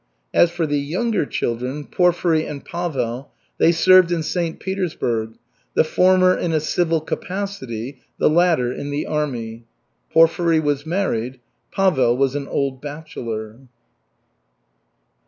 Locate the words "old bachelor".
12.47-13.59